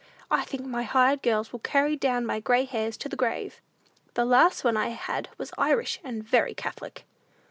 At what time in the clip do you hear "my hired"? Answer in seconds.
0.65-1.21